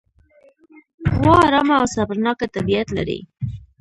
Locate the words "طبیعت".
2.55-2.87